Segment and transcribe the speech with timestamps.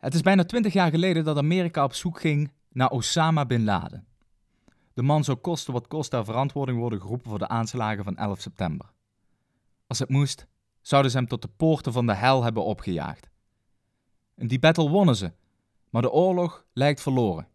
[0.00, 4.06] Het is bijna twintig jaar geleden dat Amerika op zoek ging naar Osama bin Laden.
[4.94, 8.40] De man zou kosten wat kost ter verantwoording worden geroepen voor de aanslagen van 11
[8.40, 8.92] september.
[9.86, 10.46] Als het moest,
[10.80, 13.28] zouden ze hem tot de poorten van de hel hebben opgejaagd.
[14.36, 15.32] In die battle wonnen ze,
[15.90, 17.48] maar de oorlog lijkt verloren.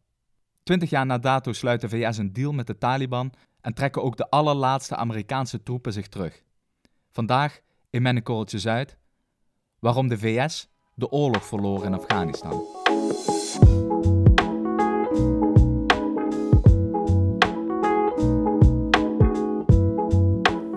[0.64, 4.18] Twintig jaar na dato sluit de VS een deal met de Taliban en trekken ook
[4.18, 6.44] de allerlaatste Amerikaanse troepen zich terug.
[7.12, 7.60] Vandaag
[7.90, 8.98] in mijn Zuid
[9.80, 12.64] waarom de VS de oorlog verloor in Afghanistan.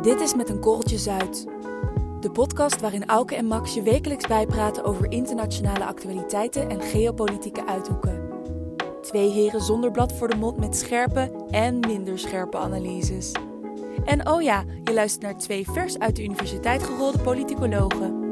[0.03, 1.47] Dit is Met een Korreltje Zuid.
[2.21, 8.29] De podcast waarin Auke en Max je wekelijks bijpraten over internationale actualiteiten en geopolitieke uithoeken.
[9.01, 13.33] Twee heren zonder blad voor de mond met scherpe en minder scherpe analyses.
[14.05, 18.28] En oh ja, je luistert naar twee vers uit de universiteit gerolde politicologen.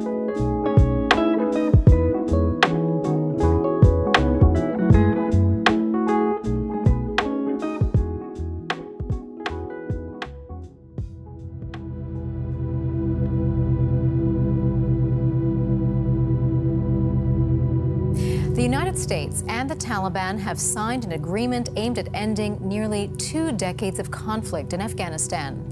[19.06, 24.10] States and the Taliban have signed an agreement aimed at ending nearly two decades of
[24.10, 25.64] conflict in Afghanistan.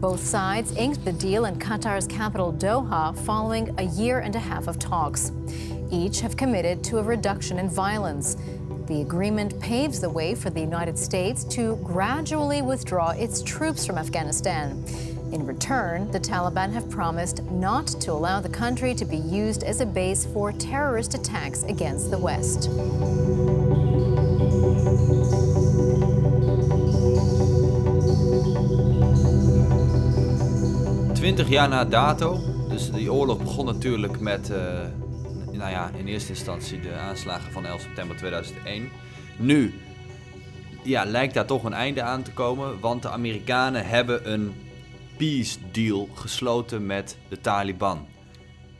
[0.00, 4.68] Both sides inked the deal in Qatar's capital, Doha, following a year and a half
[4.68, 5.32] of talks.
[5.90, 8.38] Each have committed to a reduction in violence.
[8.86, 13.98] The agreement paves the way for the United States to gradually withdraw its troops from
[13.98, 14.82] Afghanistan.
[15.30, 19.80] In return, the Taliban have promised not to allow the country to be used as
[19.80, 22.70] a base for terrorist attacks against the West.
[31.14, 34.56] Twintig jaar na dato, dus die oorlog begon natuurlijk met, uh,
[35.52, 38.88] nou ja, in eerste instantie de aanslagen van 11 september 2001.
[39.36, 39.74] Nu
[40.82, 44.54] ja, lijkt daar toch een einde aan te komen, want de Amerikanen hebben een
[45.18, 48.06] peace deal gesloten met de Taliban.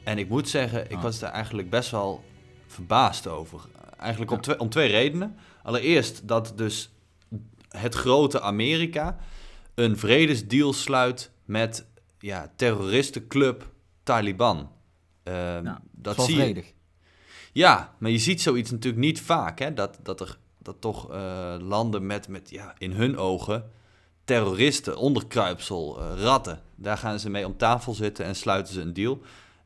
[0.04, 1.02] En ik moet zeggen, ik ah.
[1.02, 2.24] was daar eigenlijk best wel
[2.66, 3.60] verbaasd over.
[3.96, 5.36] Eigenlijk om, twee, om twee redenen.
[5.62, 6.90] Allereerst dat dus
[7.68, 9.18] het grote Amerika
[9.74, 11.86] een vredesdeal sluit met
[12.18, 13.70] ja, terroristenclub
[14.02, 14.70] Taliban.
[15.24, 16.64] Uh, dat zie je.
[17.52, 19.58] Ja, maar je ziet zoiets natuurlijk niet vaak.
[19.58, 19.74] Hè?
[19.74, 23.70] Dat, dat er dat toch uh, landen met, met ja, in hun ogen
[24.28, 26.60] terroristen, onderkruipsel, uh, ratten.
[26.74, 29.20] Daar gaan ze mee om tafel zitten en sluiten ze een deal.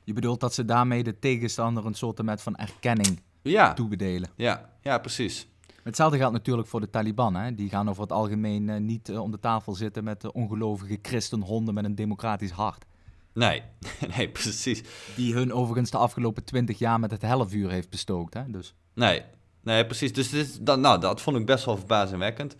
[0.05, 3.73] Je bedoelt dat ze daarmee de tegenstander een soort van erkenning ja.
[3.73, 4.31] toebedelen?
[4.37, 5.47] Ja, ja, precies.
[5.83, 7.34] Hetzelfde geldt natuurlijk voor de Taliban.
[7.34, 7.55] Hè?
[7.55, 10.99] Die gaan over het algemeen uh, niet uh, om de tafel zitten met de ongelovige
[11.03, 12.84] christenhonden met een democratisch hart.
[13.33, 13.62] Nee,
[14.17, 14.83] nee, precies.
[15.17, 18.34] Die hun overigens de afgelopen twintig jaar met het helfuur heeft bestookt.
[18.34, 18.43] Hè?
[18.50, 18.75] Dus.
[18.94, 19.23] Nee,
[19.61, 20.12] nee, precies.
[20.12, 22.56] Dus dit, dat, nou, dat vond ik best wel verbazingwekkend.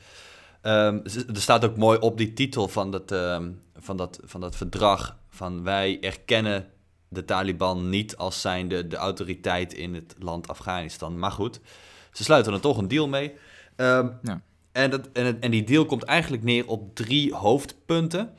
[0.63, 4.57] Um, er staat ook mooi op die titel van dat, um, van dat, van dat
[4.57, 6.67] verdrag: van wij erkennen
[7.09, 11.19] de Taliban niet als zijnde de autoriteit in het land Afghanistan.
[11.19, 11.61] Maar goed,
[12.13, 13.35] ze sluiten er toch een deal mee.
[13.77, 14.43] Um, ja.
[14.73, 18.35] en, dat, en, en, die deal komt eigenlijk neer op drie hoofdpunten.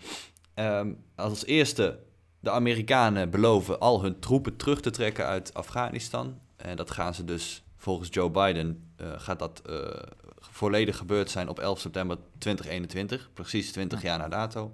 [1.15, 1.99] als eerste,
[2.39, 6.39] de Amerikanen beloven al hun troepen terug te trekken uit Afghanistan.
[6.55, 9.77] En dat gaan ze dus volgens Joe Biden, uh, gaat dat uh,
[10.51, 14.73] volledig gebeurd zijn op 11 september 2021, precies 20 jaar na dato.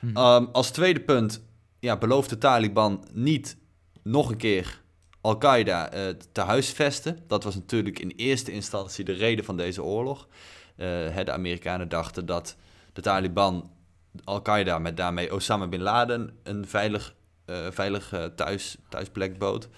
[0.00, 0.16] Mhm.
[0.16, 1.42] Ehm, als tweede punt
[1.78, 3.56] ja, belooft de Taliban niet
[4.02, 4.80] nog een keer
[5.20, 7.18] Al-Qaeda uh, te huisvesten.
[7.26, 10.28] Dat was natuurlijk in eerste instantie de reden van deze oorlog.
[10.76, 10.86] Uh,
[11.24, 12.56] de Amerikanen dachten dat
[12.92, 13.70] de Taliban
[14.24, 17.14] Al-Qaeda met daarmee Osama bin Laden een veilig,
[17.46, 19.68] uh, veilig thuis, thuisplek bood.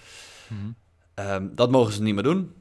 [0.47, 0.75] Mm
[1.51, 2.53] dat mogen ze niet meer doen.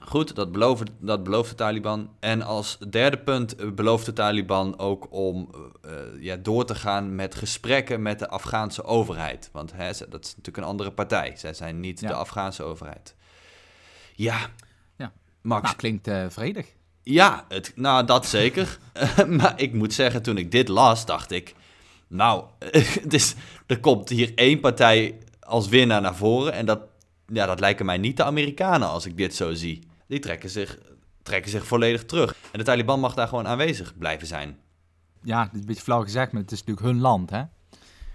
[0.00, 2.10] Goed, dat belooft, dat belooft de Taliban.
[2.20, 5.50] En als derde punt eh, belooft de Taliban ook om
[5.86, 9.48] uh, ja, door te gaan met gesprekken met de Afghaanse overheid.
[9.52, 11.32] Want hè, dat is natuurlijk een andere partij.
[11.36, 13.14] Zij zijn niet de Afghaanse overheid.
[14.14, 14.38] Ja,
[14.96, 15.12] ja.
[15.42, 15.62] Max.
[15.62, 16.66] Nou, klinkt uh, vredig.
[17.02, 18.78] Ja, het, nou dat zeker.
[19.38, 21.54] maar ik moet zeggen, toen ik dit las, dacht ik...
[22.08, 22.44] Nou,
[23.04, 23.34] dus,
[23.66, 26.52] er komt hier één partij als winnaar naar voren.
[26.52, 26.80] En dat,
[27.32, 30.78] ja, dat lijken mij niet de Amerikanen als ik dit zo zie die trekken zich,
[31.22, 32.36] trekken zich volledig terug.
[32.52, 34.58] En de Taliban mag daar gewoon aanwezig blijven zijn.
[35.22, 37.38] Ja, het is een beetje flauw gezegd, maar het is natuurlijk hun land, hè?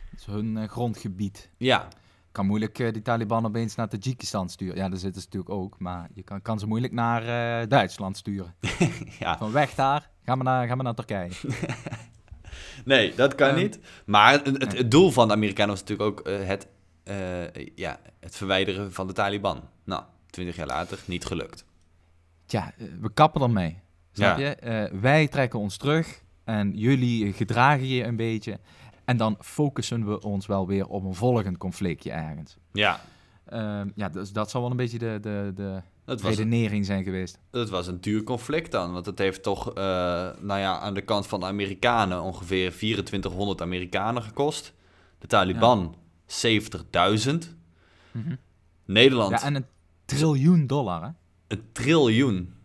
[0.10, 1.50] Het is hun uh, grondgebied.
[1.58, 1.88] Ja.
[2.32, 4.76] Kan moeilijk uh, die Taliban opeens naar Tajikistan sturen.
[4.76, 7.22] Ja, daar zitten ze natuurlijk ook, maar je kan, kan ze moeilijk naar
[7.62, 8.56] uh, Duitsland sturen.
[9.20, 9.38] ja.
[9.38, 11.32] Van weg daar, gaan we naar, gaan we naar Turkije.
[12.86, 13.80] nee, dat kan ehm, niet.
[14.06, 16.68] Maar het, het, doel van de Amerikanen was natuurlijk ook het,
[17.76, 19.62] ja, het verwijderen van de Taliban.
[19.84, 21.66] Nou, 20 jaar later, niet gelukt.
[22.46, 23.80] Tja, eh, we kappen ermee.
[24.12, 24.46] Snap Ja.
[24.50, 24.56] je?
[24.56, 28.60] Eh, wij trekken ons terug en jullie gedragen je een beetje.
[29.06, 32.58] En dan focussen we ons wel weer op een volgend conflictje ergens.
[32.72, 33.00] Ja,
[33.46, 37.40] Ehm, ja, dus dat zal wel een beetje de, de, de redenering zijn geweest.
[37.52, 38.94] het was een duur conflict dan.
[38.94, 39.74] Want het heeft toch, eh,
[40.40, 44.74] nou ja, aan de kant van de Amerikanen ongeveer 2400 Amerikanen gekost.
[45.20, 45.96] De Taliban
[46.28, 47.56] 70.000.
[48.86, 49.66] Nederland Ja, en een
[50.06, 51.10] triljoen dollar, hè?
[51.48, 52.56] een triljoen.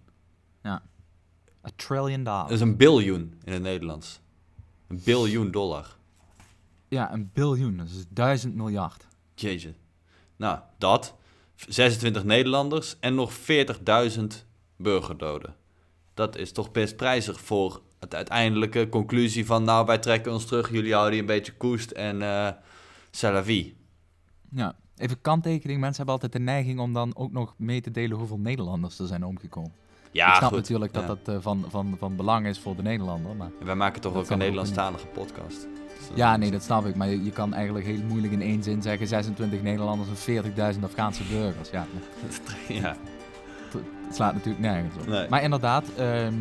[1.66, 2.42] A trillion dollar.
[2.42, 4.20] Dat is een biljoen in het Nederlands.
[4.88, 5.96] Een biljoen dollar.
[6.88, 7.76] Ja, een biljoen.
[7.76, 9.06] Dat is duizend miljard.
[9.34, 9.74] Jeetje.
[10.36, 11.14] Nou, dat.
[11.68, 14.22] 26 Nederlanders en nog 40.000
[14.76, 15.54] burgerdoden.
[16.14, 19.64] Dat is toch best prijzig voor het uiteindelijke conclusie van...
[19.64, 22.50] nou, wij trekken ons terug, jullie houden hier een beetje koest en eh
[23.12, 23.76] c'est la vie.
[24.50, 24.74] Ja.
[24.96, 25.80] Even kanttekening.
[25.80, 29.06] Mensen hebben altijd de neiging om dan ook nog mee te delen hoeveel Nederlanders er
[29.06, 29.72] zijn omgekomen.
[30.10, 30.58] Ja, ik snap goed.
[30.58, 31.08] natuurlijk dat Ja.
[31.08, 33.36] dat eh, van, van, van belang is voor de Nederlander.
[33.36, 33.50] Maar...
[33.60, 34.38] En wij maken toch ook een ook.
[34.38, 35.66] Nederlandstalige podcast.
[35.98, 36.94] Dus dan- Ja, nee, dat snap ik.
[36.96, 40.44] Maar je, je kan eigenlijk heel moeilijk in één zin zeggen 26 Nederlanders en
[40.76, 41.70] 40.000 Afghaanse burgers.
[41.70, 41.86] Ja,
[42.82, 42.96] Ja,
[44.06, 45.06] het slaat natuurlijk nergens op.
[45.06, 45.28] Nee.
[45.28, 46.34] Maar inderdaad, ehm,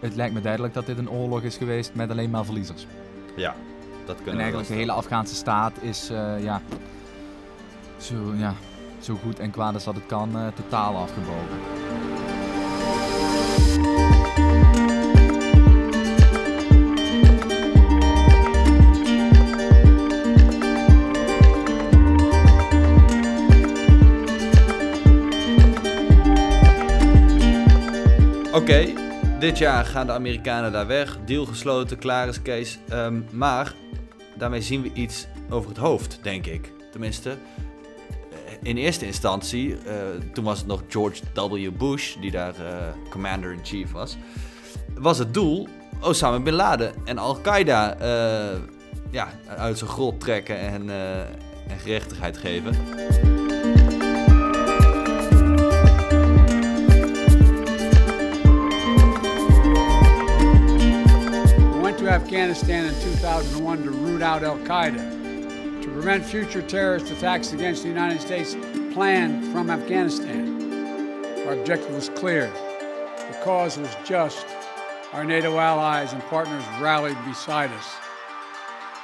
[0.00, 2.86] het lijkt me duidelijk dat dit een oorlog is geweest met alleen maar verliezers.
[3.36, 3.54] ja,
[4.06, 6.62] dat kunnen En eigenlijk de hele Afghaanse staat is eh, ja,
[7.96, 8.54] zo, ja,
[9.00, 11.58] zo goed en kwaad als dat het kan, eh, totaal afgebroken.
[28.52, 28.92] Oké,
[29.38, 31.18] dit jaar gaan de Amerikanen daar weg.
[31.24, 32.78] Deal gesloten, klaar is Kees.
[32.88, 33.74] Ehm, maar
[34.38, 36.72] daarmee zien we iets over het hoofd, denk ik.
[36.90, 37.36] Tenminste, eh,
[38.62, 39.94] in eerste instantie, eh,
[40.32, 41.70] toen was het nog George W.
[41.78, 44.16] Bush, die daar eh, commander-in-chief was,
[44.94, 45.68] was het doel
[46.00, 47.96] Osama Bin Laden en Al-Qaeda
[49.10, 50.90] ja, uit zijn grot trekken en,
[51.68, 52.72] en gerechtigheid geven.
[61.72, 67.52] We went Afghanistan in 2001 to root out Al Qaeda, to prevent future terrorist attacks
[67.52, 68.56] against the United States
[68.94, 71.46] planned from Afghanistan.
[71.46, 72.50] Our objective was clear.
[73.18, 74.46] The cause was just.
[75.12, 77.94] Our NATO allies and partners rallied beside us.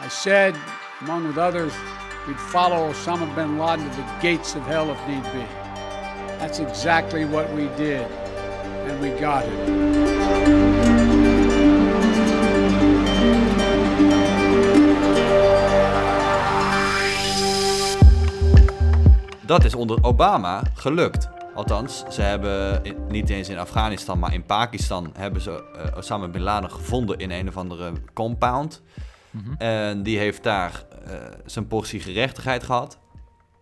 [0.00, 0.56] I said,
[1.03, 1.75] among with others,
[2.26, 5.47] we'd follow Osama bin Laden to the gates of hell if need be.
[6.38, 8.11] That's exactly what we did,
[8.88, 10.71] and we got it.
[19.52, 21.28] Dat is onder Obama gelukt.
[21.54, 26.28] Althans, ze hebben in- niet eens in Afghanistan, maar in Pakistan hebben ze eh, Osama
[26.28, 28.82] Bin Laden gevonden in een of andere compound.
[29.58, 31.12] En die heeft daar eh,
[31.46, 32.99] zijn portie gerechtigheid gehad.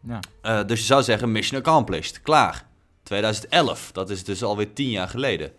[0.03, 0.19] Ja.
[0.43, 2.67] Eh, dus je zou zeggen, mission accomplished, klaar.
[3.03, 5.53] 2011, dat is dus alweer tien jaar geleden.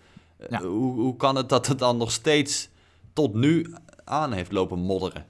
[0.50, 0.62] Ja.
[0.62, 2.70] hoe, hoe kan het dat het dan nog steeds
[3.14, 3.74] tot nu
[4.04, 5.26] aan heeft lopen modderen?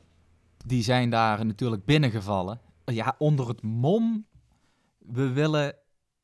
[0.65, 2.59] Die zijn daar natuurlijk binnengevallen.
[2.85, 4.25] Ja, onder het mom,
[5.05, 5.75] we willen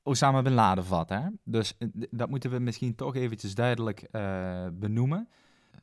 [0.03, 1.21] Osama Bin Laden vatten.
[1.21, 1.29] Hè?
[1.43, 5.27] Dus eh, dat moeten we misschien toch eventjes duidelijk eh, benoemen.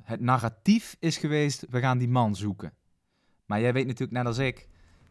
[0.02, 2.72] Het narratief is geweest, we gaan die man zoeken.
[3.46, 4.68] Maar jij weet natuurlijk net als ik,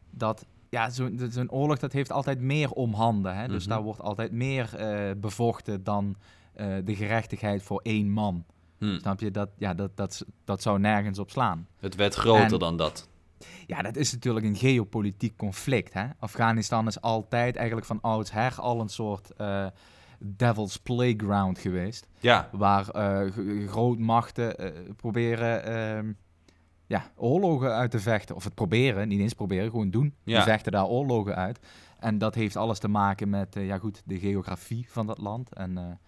[0.10, 3.36] dat ja, zo'n oorlog dat heeft altijd meer om handen.
[3.38, 3.48] Hè?
[3.48, 3.74] Dus Mhm.
[3.74, 6.16] daar wordt altijd meer eh, bevochten dan
[6.84, 8.46] de gerechtigheid voor één man.
[8.78, 8.98] Hm.
[9.00, 9.32] Snap je?
[9.32, 11.68] Dat, ja, dat, dat, dat zou nergens op slaan.
[11.80, 13.10] Het werd groter En- dan dat.
[13.68, 15.94] Ja, dat is natuurlijk een geopolitiek conflict.
[15.94, 16.06] Hè?
[16.20, 19.66] Afghanistan is altijd eigenlijk van oudsher al een soort eh,
[20.20, 22.08] devil's playground geweest.
[22.20, 26.12] Ja, Waar g- grootmachten eh, proberen ehm,
[26.88, 28.36] ja, oorlogen uit te vechten.
[28.36, 30.14] Of het proberen, niet eens proberen, gewoon doen.
[30.24, 30.36] Ja.
[30.36, 31.60] Die vechten daar oorlogen uit.
[32.00, 35.54] En dat heeft alles te maken met ja, goed, de geografie van dat land.
[35.54, 36.00] En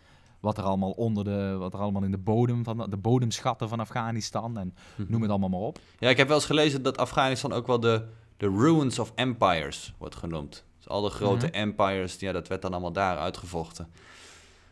[0.45, 3.69] wat er allemaal onder de, wat er allemaal in de bodem van de, de bodemschatten
[3.69, 4.57] van Afghanistan.
[4.57, 4.73] En
[5.07, 5.79] noem het allemaal maar op.
[5.99, 8.05] Ja, ik heb wel eens gelezen dat Afghanistan ook wel de,
[8.37, 10.63] de ruins of empires wordt genoemd.
[10.77, 11.55] Dus al de grote Mhm.
[11.55, 13.87] empires, ja, dat werd dan allemaal daar uitgevochten.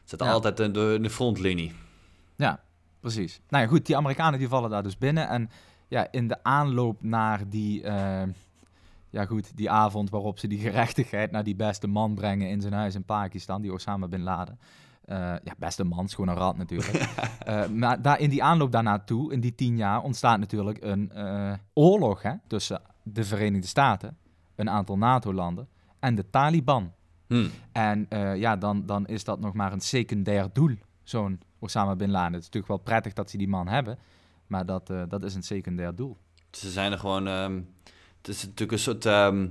[0.02, 0.32] Het zit Ja.
[0.32, 1.72] altijd in de, in de frontlinie.
[2.36, 2.60] Ja,
[3.00, 3.42] precies.
[3.50, 5.28] Nou ja, goed, die Amerikanen die vallen daar dus binnen.
[5.28, 5.50] En
[5.88, 8.22] ja, in de aanloop naar die, eh,
[9.10, 12.74] ja goed, die avond waarop ze die gerechtigheid naar die beste man brengen in zijn
[12.74, 14.60] huis in Pakistan, die Osama Bin Laden.
[15.06, 17.06] Eh, ja, beste man, is gewoon een rat natuurlijk.
[17.44, 21.54] Eh, maar daar, in die aanloop daarnaartoe, in die tien jaar, ontstaat natuurlijk een eh,
[21.74, 24.18] oorlog hè, tussen de Verenigde Staten,
[24.56, 25.68] een aantal NATO-landen
[26.00, 26.92] en de Taliban.
[27.28, 27.48] Hm.
[27.72, 32.34] En ja, dan, dan is dat nog maar een secundair doel, zo'n Osama Bin Laden.
[32.34, 33.98] Het is natuurlijk wel prettig dat ze die man hebben,
[34.48, 36.18] maar dat, dat is een secundair doel.
[36.52, 37.28] Ze zijn er gewoon...
[37.28, 37.62] ehm,
[38.18, 39.06] het is natuurlijk een soort...
[39.06, 39.48] ehm,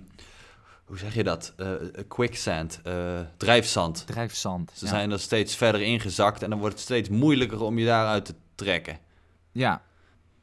[0.92, 1.52] hoe zeg je dat?
[1.56, 1.68] Eh,
[2.08, 4.06] quicksand, eh, drijfzand.
[4.06, 4.72] Drijfzand.
[4.74, 4.90] Ze ja.
[4.90, 8.34] zijn er steeds verder ingezakt en dan wordt het steeds moeilijker om je daaruit te
[8.54, 8.98] trekken.
[9.52, 9.82] Ja,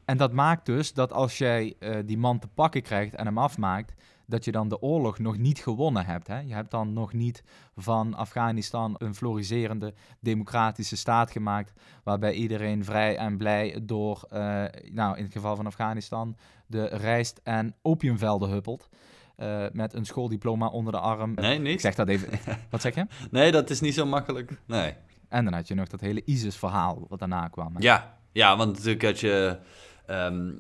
[0.06, 1.76] en dat maakt dus dat als jij
[2.06, 3.94] die man te pakken krijgt en hem afmaakt,
[4.26, 6.28] dat je dan de oorlog nog niet gewonnen hebt.
[6.28, 6.40] Hè?
[6.40, 7.44] Je hebt dan nog niet
[7.76, 14.28] van Afghanistan een floriserende democratische staat gemaakt, waarbij iedereen vrij en blij door,
[14.92, 16.36] nou in het geval van Afghanistan,
[16.68, 18.90] de rijst- en opiumvelden huppelt.
[19.40, 21.34] Eh, met een schooldiploma onder de arm.
[21.34, 21.82] Nee, Ik niet?
[21.82, 22.30] zeg dat even.
[22.72, 23.06] Wat zeg je?
[23.32, 24.52] Nee, dat is niet zo makkelijk.
[24.66, 24.94] Nee.
[25.30, 27.76] En dan had je nog dat hele ISIS-verhaal wat daarna kwam.
[27.76, 27.82] hè?
[27.82, 29.58] Ja, ja want natuurlijk had je...
[30.06, 30.52] ehm,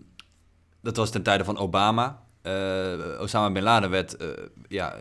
[0.81, 2.21] dat was ten tijde van Obama.
[2.41, 4.27] Eh, Osama Bin Laden werd eh,
[4.67, 4.95] ja,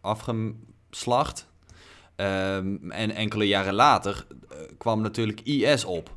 [0.00, 1.48] afgeslacht.
[2.16, 4.26] Ehm, en enkele jaren later
[4.78, 6.14] kwam natuurlijk IS op.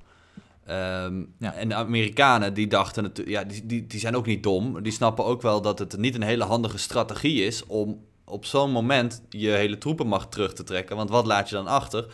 [0.65, 1.53] Ehm, Ja.
[1.53, 4.83] En de Amerikanen die dachten natuurlijk, ja, die, die, die zijn ook niet dom.
[4.83, 8.71] Die snappen ook wel dat het niet een hele handige strategie is om op zo'n
[8.71, 10.95] moment je hele troepenmacht terug te trekken.
[10.95, 12.05] Want wat laat je dan achter?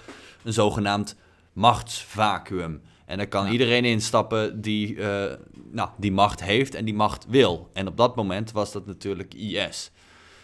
[0.44, 1.16] Een zogenaamd
[1.54, 2.82] machtsvacuum.
[3.06, 3.52] En daar kan Ja.
[3.52, 5.34] iedereen instappen die, eh,
[5.72, 7.70] nou, die macht heeft en die macht wil.
[7.74, 9.92] En op dat moment was dat natuurlijk IS.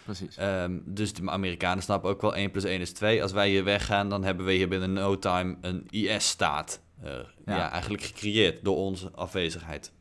[0.04, 0.36] Precies.
[0.36, 3.22] Ehm, dus de Amerikanen snappen ook wel 1 plus 1 is 2.
[3.22, 6.80] Als wij hier weggaan, dan hebben we hier binnen no time een IS-staat.
[7.02, 7.12] Eh,
[7.44, 7.56] ja.
[7.56, 7.70] Ja.
[7.70, 9.92] eigenlijk gecreëerd door onze afwezigheid.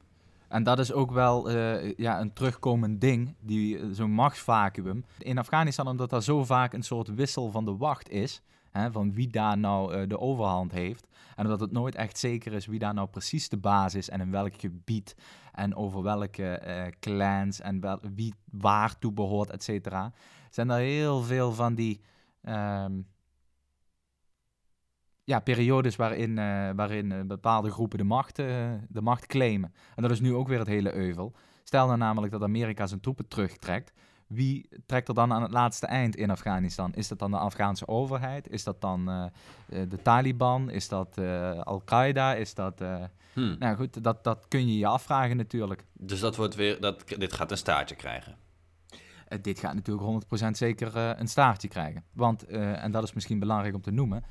[0.48, 5.06] En dat is ook wel eh, ja, een terugkomend ding, die, eh, zo'n machtsvacuum.
[5.18, 9.14] In Afghanistan, omdat daar zo vaak een soort wissel van de wacht is, hè, van
[9.14, 11.08] wie daar nou de overhand heeft.
[11.36, 14.22] En omdat het nooit echt zeker is wie daar nou precies de baas is en
[14.22, 15.16] in welk gebied
[15.52, 16.62] en over welke
[17.00, 20.12] clans en wel, wie waartoe behoort, et cetera.
[20.50, 22.02] Zijn er heel veel van die
[22.42, 22.94] ehm,
[25.26, 29.74] ja, periodes waarin, eh, waarin eh, bepaalde groepen de macht, eh, de macht claimen.
[29.96, 31.34] En dat is nu ook weer het hele euvel.
[31.64, 33.94] Stel nou namelijk dat Amerika zijn troepen terugtrekt.
[34.28, 36.94] Wie trekt er dan aan het laatste eind in Afghanistan?
[36.94, 38.50] Is dat dan de Afghaanse overheid?
[38.50, 39.06] Is dat dan
[39.70, 40.70] de Taliban?
[40.70, 41.18] Is dat
[41.64, 42.34] Al-Qaeda?
[42.34, 42.82] Is dat...
[42.82, 43.04] eh,
[43.34, 43.56] Hm.
[43.60, 45.86] Nou goed, dat, dat kun je je afvragen natuurlijk.
[45.94, 48.36] Dus dat wordt weer, dat, dit gaat een staartje krijgen.
[49.42, 52.04] Dit gaat natuurlijk 100% zeker een staartje krijgen.
[52.14, 54.24] Want, en dat is misschien belangrijk om te noemen,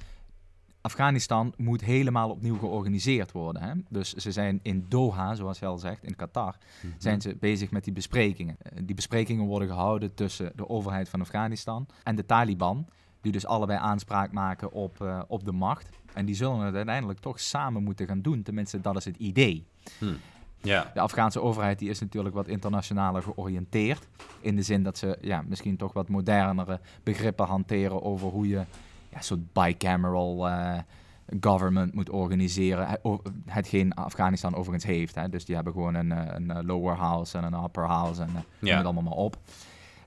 [0.85, 3.63] Afghanistan moet helemaal opnieuw georganiseerd worden.
[3.63, 3.73] Hè?
[3.89, 6.57] Dus ze zijn in Doha, zoals je al zegt, in Qatar,
[6.99, 8.57] zijn ze bezig met die besprekingen.
[8.59, 12.87] Eh, die besprekingen worden gehouden tussen de overheid van Afghanistan en de Taliban,
[13.21, 15.89] die dus allebei aanspraak maken op, eh, op de macht.
[16.13, 19.67] En die zullen het uiteindelijk toch samen moeten gaan doen, tenminste dat is het idee.
[20.63, 20.91] Ja.
[20.95, 24.09] De Afghaanse overheid die is natuurlijk wat internationaler georiënteerd.
[24.41, 28.65] In de zin dat ze ja, misschien toch wat modernere begrippen hanteren over hoe je
[29.15, 30.79] ja, een soort bicameral eh,
[31.41, 33.01] government moet organiseren.
[33.47, 35.15] Hetgeen Afghanistan overigens heeft.
[35.15, 35.29] Hè.
[35.29, 38.31] Dus die hebben gewoon een, eh, een eh, lower house en een upper house en
[38.59, 38.77] Ja.
[38.77, 39.37] het allemaal maar op.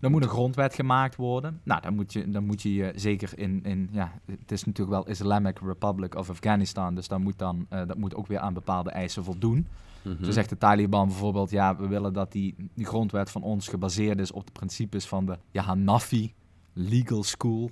[0.02, 1.62] Er moet een grondwet gemaakt worden.
[1.64, 5.10] Nou, dan moet je, dan moet je zeker in, in, ja, het is natuurlijk wel
[5.10, 9.24] Islamic Republic of Afghanistan, dus dan moet dan, dat moet ook weer aan bepaalde eisen
[9.24, 9.68] voldoen.
[10.02, 10.24] Mhm.
[10.24, 14.20] Zo zegt de Taliban bijvoorbeeld, ja, we willen dat die, die grondwet van ons gebaseerd
[14.20, 16.34] is op de principes van de ja, Hanafi
[16.74, 17.72] Legal School.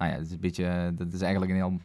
[0.00, 1.80] Nou ja, dat is een beetje, eh, dat is eigenlijk een heel...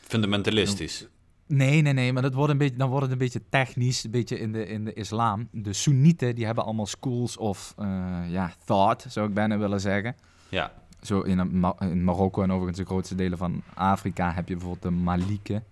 [0.00, 1.06] Fundamentalistisch.
[1.46, 4.10] Nee, nee, nee, maar dat wordt een beetje, dan wordt het een beetje technisch, een
[4.10, 5.48] beetje in de, in de islam.
[5.50, 10.16] De Soenieten, die hebben allemaal schools of, eh, ja, thought, zou ik bijna willen zeggen.
[10.48, 10.72] Ja.
[11.02, 14.82] Zo in, Ma- in Marokko en overigens de grootste delen van Afrika heb je bijvoorbeeld
[14.82, 15.64] de Maliken.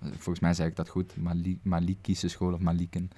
[0.00, 1.16] Eh, Volgens mij zeg ik dat goed.
[1.16, 3.10] Mali Malikische school of Maliken.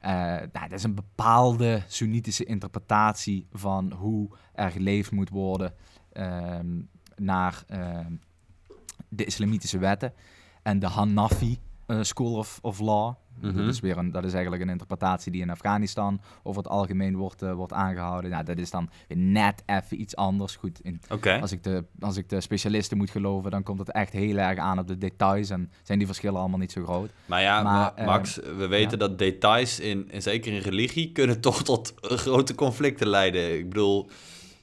[0.00, 5.74] Eh, nou, dat is een bepaalde Soenitische interpretatie van hoe er geleefd moet worden
[6.12, 6.66] ehm,
[7.16, 8.12] naar ehm,
[9.08, 10.12] de islamitische wetten.
[10.62, 13.14] En de Hanafi eh, School of, of Law.
[13.40, 13.56] Mhm.
[13.56, 17.16] dat, is weer een, dat is eigenlijk een interpretatie die in Afghanistan over het algemeen
[17.16, 18.30] wordt, eh, wordt aangehouden.
[18.30, 20.56] Nou, dat is dan weer net even iets anders.
[20.56, 21.00] Goed, in,
[21.40, 24.58] als, ik de, als ik de specialisten moet geloven, dan komt het echt heel erg
[24.58, 25.50] aan op de details.
[25.50, 27.10] En zijn die verschillen allemaal niet zo groot.
[27.26, 31.40] Maar ja, Maar, eh, Max, we weten dat details, in, in, zeker in religie, kunnen
[31.50, 33.58] toch tot grote conflicten leiden.
[33.58, 34.10] Ik bedoel,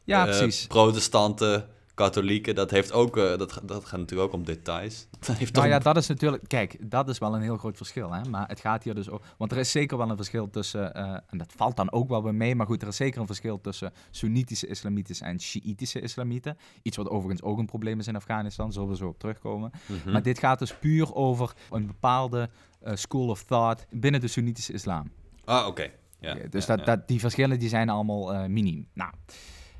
[0.03, 0.67] Ja, precies.
[0.67, 1.67] protestanten,
[1.99, 5.07] katholieken, dat, heeft ook, eh, dat, dat gaat natuurlijk ook om details.
[5.27, 6.43] Dat heeft Nou ja, dat is natuurlijk...
[6.47, 8.11] Kijk, dat is wel een heel groot verschil.
[8.11, 8.29] Hè?
[8.29, 9.23] Maar het gaat hier dus ook...
[9.37, 10.93] Want er is zeker wel een verschil tussen...
[10.93, 12.55] eh, en dat valt dan ook wel weer mee.
[12.55, 16.57] Maar goed, er is zeker een verschil tussen Soenitische islamieten en Shiïtische islamieten.
[16.81, 18.71] Iets wat overigens ook een probleem is in Afghanistan.
[18.71, 19.71] Zullen we zo op terugkomen.
[19.85, 20.11] Mhm.
[20.11, 22.49] Maar dit gaat dus puur over een bepaalde
[22.81, 25.11] eh, school of thought binnen de Soenitische islam.
[25.45, 25.91] Ah, oké.
[26.19, 26.85] Ja, Oké, dus dat.
[26.85, 28.87] Dat, die verschillen die zijn allemaal miniem.
[28.93, 29.11] Nou,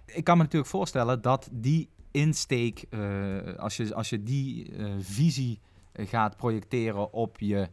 [0.06, 4.86] ik kan me natuurlijk voorstellen dat die insteek, eh, als, je, als je die eh,
[5.00, 5.60] visie
[5.94, 7.70] gaat projecteren op je,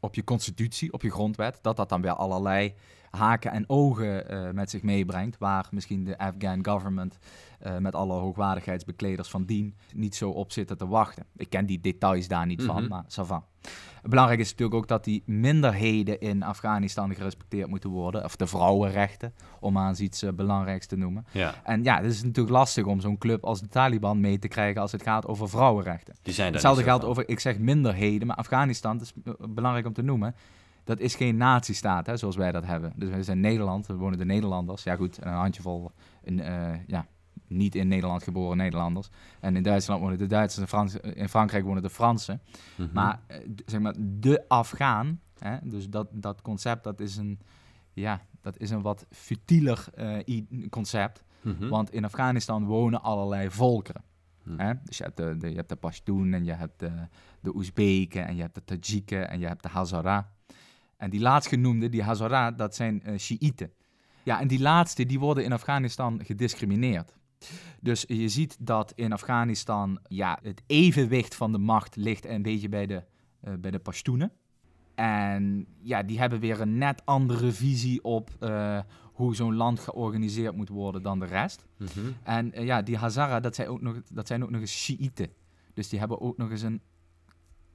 [0.00, 2.74] op je constitutie, op je grondwet, dat dat dan weer allerlei
[3.10, 7.18] haken en ogen eh, met zich meebrengt, waar misschien de Afghan government
[7.66, 11.24] uh, met alle hoogwaardigheidsbekleders van dien niet zo op zitten te wachten.
[11.36, 12.88] Ik ken die details daar niet van, mhm.
[12.88, 13.42] maar.
[14.02, 18.24] Belangrijk is natuurlijk ook dat die minderheden in Afghanistan gerespecteerd moeten worden.
[18.24, 21.26] Of de vrouwenrechten, om eens iets uh, belangrijks te noemen.
[21.30, 21.54] Ja.
[21.64, 24.80] En ja, het is natuurlijk lastig om zo'n club als de Taliban mee te krijgen
[24.80, 26.14] als het gaat over vrouwenrechten.
[26.22, 30.02] Die zijn Hetzelfde geldt over, ik zeg minderheden, maar Afghanistan, dat is belangrijk om te
[30.02, 30.34] noemen
[30.86, 32.92] dat is geen natiestaat, hè, zoals wij dat hebben.
[32.96, 34.82] Dus we zijn Nederland, we wonen de Nederlanders.
[34.82, 35.90] Ja goed, een handjevol
[36.22, 37.06] in, uh, ja,
[37.48, 39.08] niet in Nederland geboren Nederlanders.
[39.40, 42.40] En in Duitsland wonen de Duitsers, in, Frans, in Frankrijk wonen de Fransen.
[42.76, 42.88] Mhm.
[42.92, 47.38] Maar, uh, zeg maar de Afghaan, hè, dus dat, dat concept, dat is een,
[47.92, 49.84] ja, dat is een wat futieler
[50.26, 51.24] uh, concept.
[51.42, 51.68] Mhm.
[51.68, 54.02] Want in Afghanistan wonen allerlei volkeren.
[54.42, 54.60] Mhm.
[54.60, 54.72] Hè?
[54.84, 56.92] Dus je hebt de, de, je hebt de Pashtun en je hebt de,
[57.40, 60.34] de Oezbeken en je hebt de Tajiken en je hebt de Hazara.
[60.96, 63.72] En die laatstgenoemde, die Hazara, dat zijn uh, Shiiten.
[64.22, 67.14] Ja, en die laatste, die worden in Afghanistan gediscrimineerd.
[67.80, 72.68] Dus je ziet dat in Afghanistan ja, het evenwicht van de macht ligt een beetje
[72.68, 73.02] bij de,
[73.44, 74.32] uh, bij de Pashtunen.
[74.94, 78.80] En ja, die hebben weer een net andere visie op uh,
[79.12, 81.66] hoe zo'n land georganiseerd moet worden dan de rest.
[81.76, 82.14] Mm -hmm.
[82.22, 85.28] En uh, ja, die Hazara, dat zijn, ook nog, dat zijn ook nog eens Shiiten.
[85.74, 86.80] Dus die hebben ook nog eens een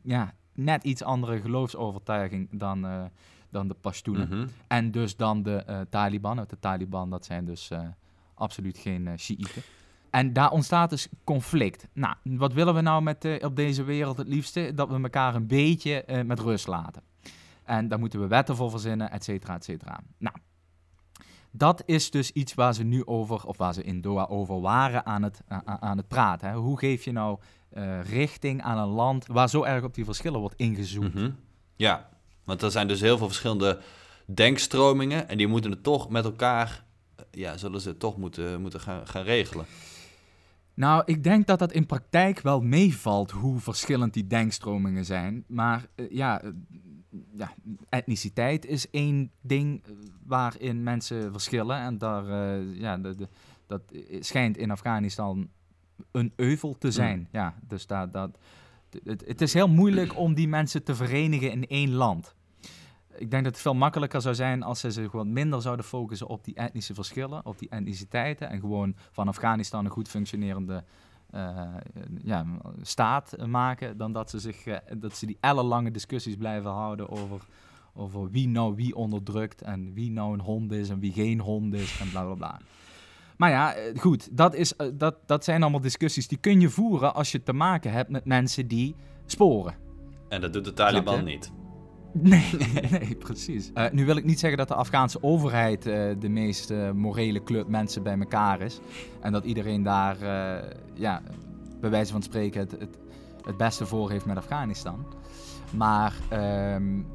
[0.02, 3.04] ja, net iets andere geloofsovertuiging dan, uh,
[3.50, 4.28] dan de Pashtunen.
[4.28, 4.48] Mm -hmm.
[4.68, 6.36] En dus dan de uh, Taliban.
[6.36, 7.80] De Taliban, dat zijn dus uh,
[8.34, 9.62] absoluut geen Shiiten.
[10.10, 11.88] En daar ontstaat dus conflict.
[11.94, 14.72] Nou, wat willen we nou met, op deze wereld het liefste?
[14.76, 17.02] Dat we elkaar een beetje met rust laten.
[17.64, 20.00] En daar moeten we wetten voor verzinnen, et cetera, et cetera.
[20.18, 20.36] Nou,
[21.52, 25.06] dat is dus iets waar ze nu over, of waar ze in Doha over waren
[25.06, 26.50] aan het, aan het praten.
[26.50, 26.56] Hè.
[26.56, 27.40] Hoe geef je nou
[27.78, 31.14] uh, richting aan een land waar zo erg op die verschillen wordt ingezoomd?
[31.14, 31.36] Mm -hmm.
[31.76, 32.10] Ja,
[32.44, 33.80] want er zijn dus heel veel verschillende
[34.26, 36.84] denkstromingen en die moeten het toch met elkaar,
[37.16, 39.66] eh, ja, zullen ze het toch moeten, moeten gaan, gaan regelen.
[40.74, 45.44] Nou, ik denk dat dat in praktijk wel meevalt hoe verschillend die denkstromingen zijn.
[45.48, 46.42] Maar uh, ja,
[47.34, 47.54] ja,
[47.90, 49.84] etniciteit is één ding
[50.26, 51.78] waarin mensen verschillen.
[51.78, 53.28] En daar, uh, ja, de, de,
[53.68, 53.82] dat
[54.20, 55.50] schijnt in Afghanistan
[56.12, 57.20] een euvel te zijn.
[57.20, 57.28] Mm.
[57.32, 58.38] Ja, dus dat, dat,
[59.04, 62.36] het, het is heel moeilijk om die mensen te verenigen in één land.
[63.16, 66.28] Ik denk dat het veel makkelijker zou zijn als ze zich wat minder zouden focussen
[66.28, 68.50] op die etnische verschillen, op die etniciteiten.
[68.50, 70.84] En gewoon van Afghanistan een goed functionerende
[71.36, 71.76] uh,
[72.24, 72.46] ja,
[72.82, 73.98] staat maken.
[73.98, 77.46] Dan dat ze, zich, uh, dat ze die ellenlange discussies blijven houden over,
[77.94, 79.62] over wie nou wie onderdrukt.
[79.62, 82.60] En wie nou een hond is en wie geen hond is en bla bla bla.
[83.38, 87.14] Maar ja, eh, goed, dat, is, dat, dat zijn allemaal discussies die kun je voeren
[87.14, 89.76] als je te maken hebt met mensen die sporen.
[90.30, 91.52] En dat doet de Taliban niet.
[92.14, 92.52] Nee,
[92.92, 93.72] nee, precies.
[93.74, 97.44] Uh, nu wil ik niet zeggen dat de Afghaanse overheid uh, de meest uh, morele
[97.44, 98.80] club mensen bij elkaar is.
[99.22, 100.18] En dat iedereen daar,
[100.94, 101.22] ja,
[101.80, 102.98] bij wijze van spreken, het, het,
[103.46, 105.06] het, beste voor heeft met Afghanistan.
[105.72, 106.14] Maar
[106.74, 107.06] um,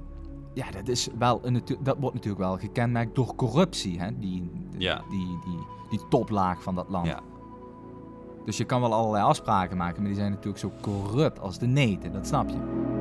[0.56, 4.18] ja, dat, is wel een, dat wordt natuurlijk wel gekenmerkt door corruptie, hè?
[4.18, 5.02] Die, ja.
[5.10, 5.58] die, die,
[5.90, 7.06] die toplaag van dat land.
[7.06, 7.20] Ja.
[8.44, 11.66] Dus je kan wel allerlei afspraken maken, maar die zijn natuurlijk zo corrupt als de
[11.66, 12.94] neten, dat snap je.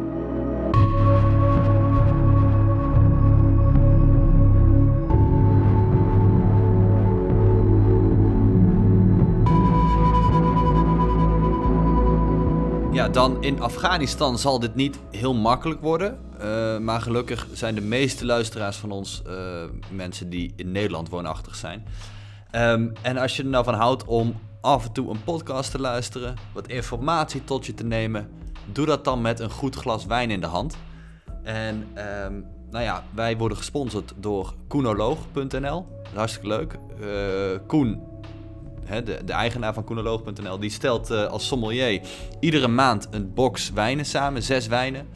[13.15, 16.19] Dan in Afghanistan zal dit niet heel makkelijk worden.
[16.41, 19.33] Uh, maar gelukkig zijn de meeste luisteraars van ons uh,
[19.91, 21.85] mensen die in Nederland woonachtig zijn.
[22.51, 25.79] Um, en als je er nou van houdt om af en toe een podcast te
[25.79, 28.29] luisteren, wat informatie tot je te nemen,
[28.71, 30.77] doe dat dan met een goed glas wijn in de hand.
[31.43, 31.87] En
[32.25, 35.87] um, nou ja, wij worden gesponsord door koenoloog.nl.
[36.13, 36.77] Hartstikke leuk.
[36.99, 38.01] Uh, Koen
[38.85, 42.01] hè, de, eigenaar van Koenoloog.nl, die stelt uh, als sommelier
[42.39, 45.07] iedere maand een box wijnen samen, zes wijnen.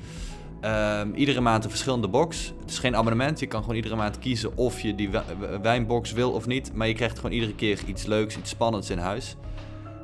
[0.65, 2.53] Um, iedere maand een verschillende box.
[2.59, 3.39] Het is geen abonnement.
[3.39, 5.09] Je kan gewoon iedere maand kiezen of je die
[5.61, 6.73] wijnbox wil of niet.
[6.73, 9.35] Maar je krijgt gewoon iedere keer iets leuks, iets spannends in huis.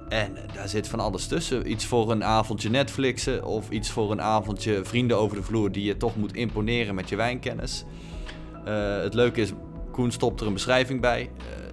[0.10, 1.72] En daar zit van alles tussen.
[1.72, 5.84] Iets voor een avondje Netflixen of iets voor een avondje vrienden over de vloer die
[5.84, 7.86] je toch moet imponeren met je wijnkennis.
[8.68, 9.52] Uh, het leuke is,
[9.92, 11.30] Koen stopt er een beschrijving bij.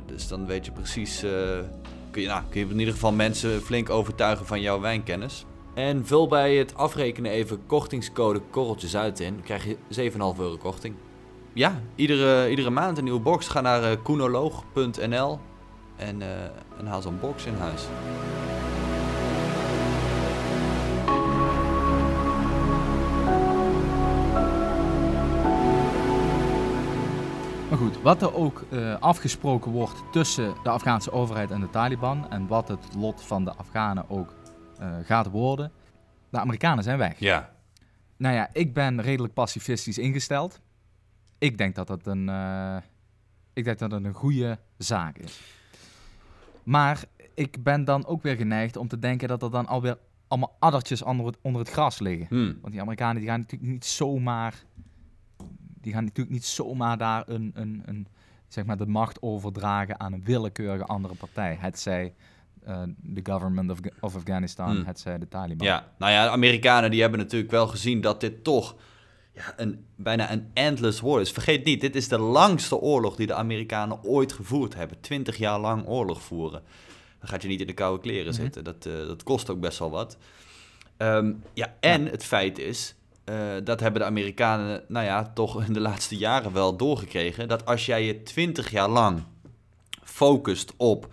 [0.07, 1.25] Dus dan weet je precies,
[2.13, 5.45] kun je, nou, kun je in ieder geval mensen flink overtuigen van jouw wijnkennis.
[5.75, 9.35] En vul bij het afrekenen even kortingscode korreltjes uit in.
[9.35, 10.95] Dan krijg je 7,5 euro korting.
[11.53, 13.49] Ja, iedere, iedere maand een nieuwe box.
[13.49, 15.39] Ga naar eh, koenoloog.nl
[15.97, 16.29] en, eh,
[16.79, 17.83] en haal zo'n box in huis.
[27.69, 32.31] Maar goed, wat er ook eh, afgesproken wordt tussen de Afghaanse overheid en de Taliban
[32.31, 34.35] en wat het lot van de Afghanen ook
[34.81, 35.73] uh, gaat worden,
[36.31, 37.19] de Amerikanen zijn weg.
[37.19, 37.55] Ja.
[38.17, 40.61] Nou ja, ik ben redelijk pacifistisch ingesteld.
[41.39, 42.77] Ik denk dat dat een, uh,
[43.53, 45.41] ik denk dat het een goede zaak is.
[46.63, 49.99] Maar ik ben dan ook weer geneigd om te denken dat er dan alweer
[50.29, 52.27] allemaal addertjes onder het, onder het gras liggen.
[52.29, 52.59] Hmm.
[52.61, 54.65] Want die Amerikanen die gaan natuurlijk niet zomaar,
[55.81, 58.07] die gaan natuurlijk niet zomaar daar een, een, een,
[58.53, 61.57] zeg maar de macht overdragen aan een willekeurige andere partij.
[61.61, 62.15] Het zij
[62.69, 64.85] uh, de government of, of Afghanistan, Hmm.
[64.85, 65.67] het zij de Taliban.
[65.67, 68.77] Ja, nou ja, de Amerikanen die hebben natuurlijk wel gezien dat dit toch
[69.35, 71.31] ja, een, bijna een endless war is.
[71.31, 75.01] Vergeet niet, dit is de langste oorlog die de Amerikanen ooit gevoerd hebben.
[75.01, 76.63] Twintig jaar lang oorlog voeren.
[77.19, 78.43] Dan gaat je niet in de koude kleren Mhm.
[78.43, 78.65] zitten.
[78.65, 80.17] Dat, eh, dat kost ook best wel wat.
[80.97, 85.73] Ehm, ja, en het feit is, eh, dat hebben de Amerikanen, nou ja, toch in
[85.73, 87.49] de laatste jaren wel doorgekregen.
[87.49, 89.23] Dat als jij je twintig jaar lang
[90.05, 91.13] focust op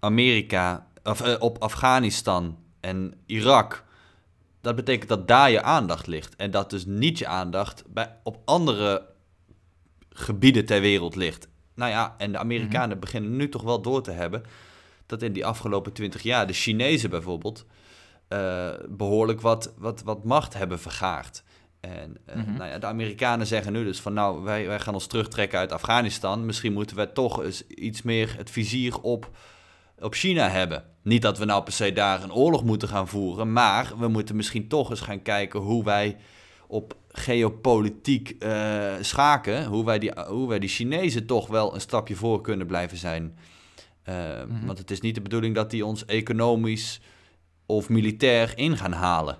[0.00, 3.84] Amerika, of eh, op Afghanistan en Irak,
[4.60, 6.36] dat betekent dat daar je aandacht ligt.
[6.36, 9.06] En dat dus niet je aandacht bij, op andere
[10.10, 11.48] gebieden ter wereld ligt.
[11.74, 14.42] Nou ja, en de Amerikanen beginnen nu toch wel door te hebben
[15.06, 17.66] dat in die afgelopen twintig jaar de Chinezen bijvoorbeeld
[18.32, 21.42] eh, behoorlijk wat, wat, wat macht hebben vergaard.
[21.80, 22.52] En eh, Mhm.
[22.56, 25.72] nou ja, de Amerikanen zeggen nu dus van nou, wij, wij gaan ons terugtrekken uit
[25.72, 26.46] Afghanistan.
[26.46, 29.30] Misschien moeten we toch eens iets meer het vizier op,
[29.98, 30.84] op China hebben.
[31.02, 34.36] Niet dat we nou per se daar een oorlog moeten gaan voeren, maar we moeten
[34.36, 36.16] misschien toch eens gaan kijken hoe wij
[36.66, 42.16] op geopolitiek eh, schaken, hoe wij, die, hoe wij die Chinezen toch wel een stapje
[42.16, 43.36] voor kunnen blijven zijn.
[44.04, 44.66] Mhm.
[44.66, 47.00] Want het is niet de bedoeling dat die ons economisch
[47.76, 49.38] of militair in gaan halen.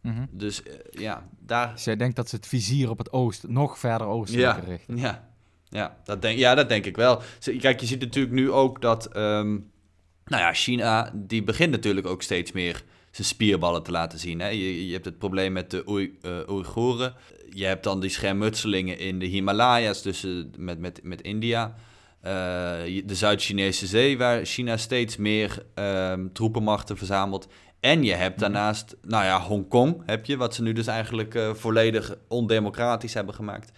[0.00, 0.24] Mhm.
[0.30, 1.72] Dus eh, ja, daar.
[1.72, 4.96] Dus jij denkt dat ze het vizier op het oosten, nog verder oostelijker richten.
[4.96, 5.28] Ja,
[5.68, 7.22] ja, dat denk, ja, dat denk ik wel.
[7.58, 9.06] Kijk, je ziet natuurlijk nu ook dat.
[9.06, 9.58] ehm,
[10.24, 14.40] nou ja, China die begint natuurlijk ook steeds meer zijn spierballen te laten zien.
[14.40, 14.48] Hè?
[14.48, 17.14] Je, je hebt het probleem met de Oei- eh, Oeigoeren.
[17.50, 21.74] Je hebt dan die schermutselingen in de Himalaya's, dus eh, met, met, met India.
[22.22, 22.32] Eh,
[23.04, 27.48] de Zuid-Chinese Zee, waar China steeds meer ehm, troepenmachten verzamelt.
[27.80, 31.54] En je hebt daarnaast, nou ja, Hongkong heb je, wat ze nu dus eigenlijk eh,
[31.54, 33.72] volledig ondemocratisch hebben gemaakt.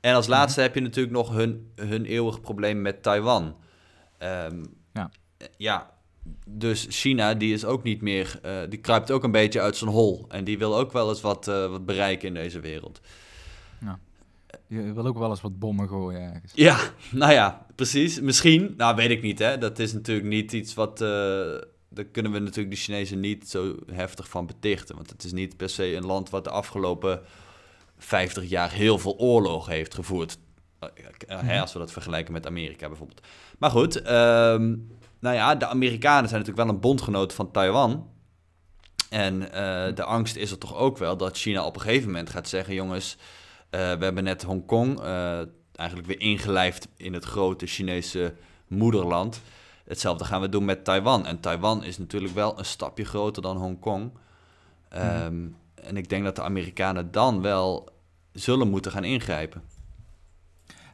[0.00, 3.56] En als laatste heb je natuurlijk nog hun, hun eeuwig probleem met Taiwan.
[4.18, 5.10] Ehm, Ja.
[5.56, 5.90] ja,
[6.46, 9.90] dus China, die is ook niet meer, eh, die kruipt ook een beetje uit zijn
[9.90, 10.24] hol.
[10.28, 13.00] En die wil ook wel eens wat, eh, wat bereiken in deze wereld.
[14.68, 16.52] Je wil ook wel eens wat bommen gooien ergens.
[16.54, 16.78] Ja,
[17.10, 18.20] nou ja, precies.
[18.20, 19.58] Misschien, nou weet ik niet hè.
[19.58, 21.08] Dat is natuurlijk niet iets wat, eh,
[21.88, 24.96] daar kunnen we natuurlijk de Chinezen niet zo heftig van betichten.
[24.96, 27.20] Want het is niet per se een land wat de afgelopen
[27.98, 30.38] 50 jaar heel veel oorlog heeft gevoerd.
[30.78, 30.88] Eh,
[31.26, 33.26] eh, hè, als we dat vergelijken met Amerika bijvoorbeeld.
[33.58, 34.76] Maar goed, ehm,
[35.18, 38.10] nou ja, de Amerikanen zijn natuurlijk wel een bondgenoot van Taiwan.
[39.10, 39.38] En
[39.94, 42.74] de angst is er toch ook wel dat China op een gegeven moment gaat zeggen:
[42.74, 43.16] jongens,
[43.70, 45.40] we hebben net Hongkong eh
[45.78, 48.34] eigenlijk weer ingelijfd in het grote Chinese
[48.66, 49.40] moederland.
[49.84, 51.26] Hetzelfde gaan we doen met Taiwan.
[51.26, 54.12] En Taiwan is natuurlijk wel een stapje groter dan Hongkong.
[54.88, 57.88] Ehm, En ik denk dat de Amerikanen dan wel
[58.32, 59.62] zullen moeten gaan ingrijpen.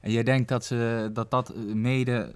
[0.01, 2.33] En jij denkt dat ze, dat, dat mede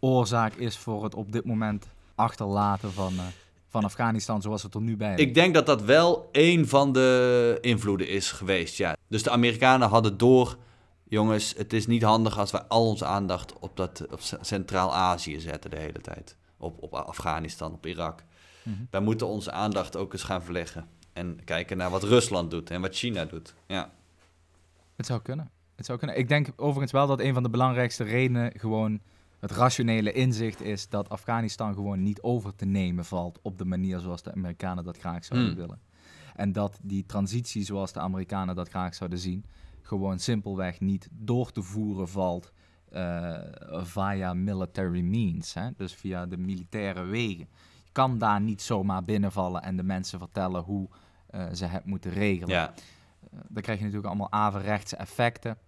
[0.00, 3.24] oorzaak is voor het op dit moment achterlaten van, eh,
[3.68, 5.20] van Afghanistan zoals het er nu bij ligt?
[5.20, 8.96] Ik denk dat dat wel een van de invloeden is geweest, ja.
[9.08, 10.56] Dus de Amerikanen hadden door,
[11.04, 15.70] jongens, het is niet handig als wij al onze aandacht op, dat, op Centraal-Azië zetten
[15.70, 16.36] de hele tijd.
[16.56, 18.24] Op, op Afghanistan, op Irak.
[18.62, 18.76] Mhm.
[18.90, 20.88] Wij moeten onze aandacht ook eens gaan verleggen.
[21.12, 23.54] En kijken naar wat Rusland doet en wat China doet.
[23.66, 23.90] Ja,
[24.96, 25.50] Het zou kunnen.
[25.76, 26.18] Het zou kunnen.
[26.18, 29.00] Ik denk overigens wel dat een van de belangrijkste redenen gewoon
[29.40, 33.98] het rationele inzicht is dat Afghanistan gewoon niet over te nemen valt op de manier
[33.98, 35.58] zoals de Amerikanen dat graag zouden Hmm.
[35.58, 35.80] willen.
[36.34, 39.44] En dat die transitie zoals de Amerikanen dat graag zouden zien,
[39.82, 42.52] gewoon simpelweg niet door te voeren valt
[42.92, 43.36] eh,
[43.82, 45.54] via military means.
[45.54, 45.68] Hè?
[45.76, 47.48] Dus via de militaire wegen.
[47.84, 50.88] Je kan daar niet zomaar binnenvallen en de mensen vertellen hoe
[51.30, 52.54] eh, ze het moeten regelen.
[52.54, 52.72] ja.
[52.72, 55.58] Eh, dan krijg je natuurlijk allemaal averechtse effecten.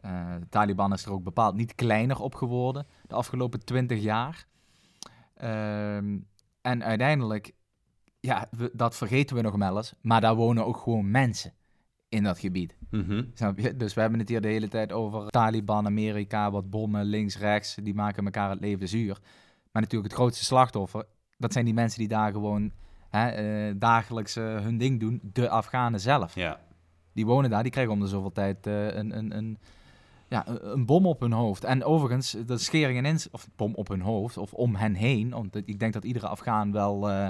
[0.00, 4.46] Eh, de Taliban is er ook bepaald niet kleiner op geworden de afgelopen twintig jaar.
[5.34, 6.18] Ehm,
[6.62, 7.52] en uiteindelijk,
[8.20, 11.52] ja, we- dat vergeten we nog wel eens, maar daar wonen ook gewoon mensen
[12.08, 12.76] in dat gebied.
[12.90, 13.24] Mhm.
[13.34, 13.76] Snap je?
[13.76, 17.74] Dus we hebben het hier de hele tijd over Taliban, Amerika, wat bommen, links, rechts,
[17.82, 19.18] die maken elkaar het leven zuur.
[19.72, 21.04] Maar natuurlijk het grootste slachtoffer,
[21.38, 22.72] dat zijn die mensen die daar gewoon
[23.10, 26.60] hè, eh, dagelijks eh, hun ding doen, de Afghanen zelf ja.
[27.12, 29.58] die wonen daar, die krijgen om de zoveel tijd eh, een, een, een,
[30.36, 31.64] ja, ja, een- een bom op hun hoofd.
[31.64, 35.30] En overigens, de schering en ins, of bom op hun hoofd, of om hen heen.
[35.30, 37.28] Want ik denk dat iedere Afghaan wel eh,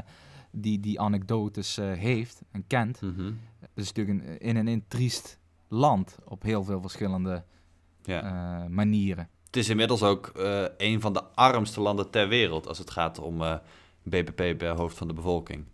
[0.51, 3.01] die, die anekdotes eh, heeft en kent.
[3.01, 3.33] Mhm.
[3.61, 5.38] Het is natuurlijk een in en in triest
[5.69, 7.45] land op heel veel verschillende
[8.03, 8.23] ja.
[8.23, 9.29] eh, manieren.
[9.47, 13.19] Het is inmiddels ook eh, een van de armste landen ter wereld als het gaat
[13.19, 13.55] om eh,
[14.03, 15.64] BBP per hoofd van de bevolking.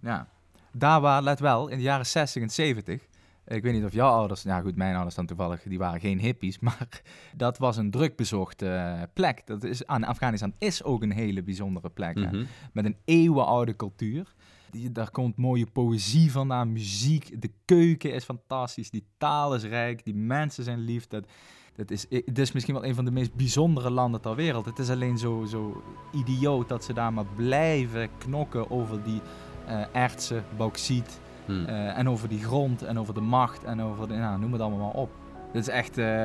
[0.00, 0.28] Ja.
[0.72, 3.06] Daar waar, let wel, in de jaren 60 en 70.
[3.46, 6.18] Ik weet niet of jouw ouders, ja goed, mijn ouders dan toevallig, die waren geen
[6.18, 7.02] hippies, maar
[7.36, 9.42] dat was een druk bezochte eh, plek.
[9.46, 12.14] Dat is, aan Afghanistan is ook een hele bijzondere plek.
[12.18, 12.26] hè.
[12.26, 12.44] Mhm.
[12.72, 14.34] Met een eeuwenoude cultuur.
[14.70, 17.40] Die, daar komt mooie poëzie vandaan, muziek.
[17.42, 21.06] De keuken is fantastisch, die taal is rijk, die mensen zijn lief.
[21.06, 21.26] Dat,
[21.74, 24.64] dat is, het is misschien wel een van de meest bijzondere landen ter wereld.
[24.64, 25.82] Het is alleen zo, zo
[26.12, 29.20] idioot dat ze daar maar blijven knokken over die
[29.66, 31.20] eh ertsen, bauxiet.
[31.46, 31.64] Hm.
[31.64, 34.60] eh, en over die grond en over de macht en over de, nou, noem het
[34.60, 35.10] allemaal maar op.
[35.52, 36.24] Dat is echt, eh,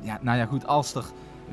[0.00, 1.04] ja, nou ja goed, als er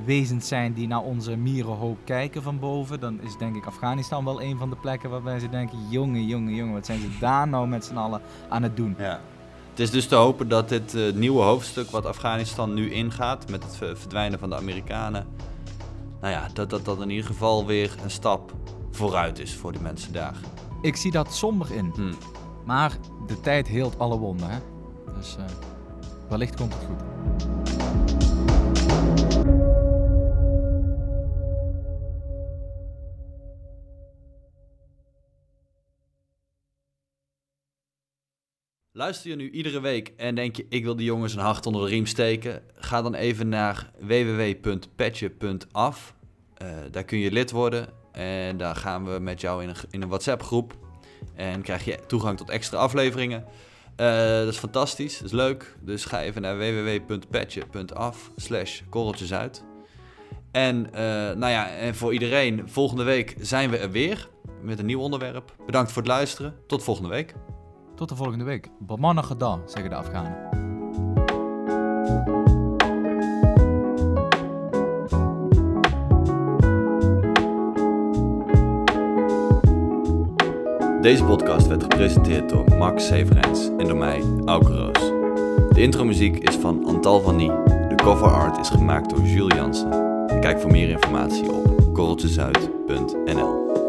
[0.06, 4.42] wezens zijn die naar onze mierenhoop kijken van boven, dan is denk ik Afghanistan wel
[4.42, 7.68] een van de plekken waarbij ze denken, jongen, jongen, jongen, wat zijn ze daar nou
[7.68, 8.96] met z'n allen aan het doen?
[8.98, 9.20] Ja.
[9.70, 13.64] Het is dus te hopen dat dit eh, nieuwe hoofdstuk wat Afghanistan nu ingaat met
[13.64, 15.26] het ver- verdwijnen van de Amerikanen,
[16.22, 18.54] nou ja, dat dat, dat in ieder geval weer een stap
[18.92, 20.36] vooruit is voor die mensen daar.
[20.82, 22.14] Ik zie dat somber in, Hm.
[22.66, 22.98] Maar
[23.28, 24.60] de tijd heelt alle wonden, hè?
[25.16, 25.44] Dus eh,
[26.30, 27.02] wellicht komt het goed.
[38.96, 41.82] Luister je nu iedere week en denk je, ik wil die jongens een hart onder
[41.82, 42.62] de riem steken?
[42.76, 45.36] Ga dan even naar www.petje.af.
[46.54, 50.02] Eh, daar kun je lid worden en daar gaan we met jou in een, in
[50.02, 50.83] een WhatsApp groep.
[51.36, 53.46] En krijg je toegang tot extra afleveringen.
[53.96, 55.76] Eh, dat is fantastisch, dat is leuk.
[55.80, 59.64] Dus ga even naar www.petje.af slash korreltjesuit.
[60.52, 61.04] En, eh,
[61.36, 64.30] nou ja, en voor iedereen, volgende week zijn we er weer
[64.62, 65.56] met een nieuw onderwerp.
[65.66, 66.56] Bedankt voor het luisteren.
[66.68, 67.34] Tot volgende week.
[67.96, 68.70] Tot de volgende week.
[68.80, 70.62] Bamana gedaan, zeggen de Afghanen.
[81.04, 85.00] Deze podcast werd gepresenteerd door Max Severijns en door mij, Auke Roos.
[85.74, 87.38] De intromuziek is van Antal van.
[87.38, 89.90] De cover art is gemaakt door Jules Jansen.
[90.40, 93.83] Kijk voor meer informatie op korreltjesuit.nl